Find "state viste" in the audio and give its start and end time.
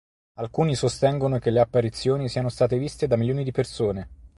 2.49-3.05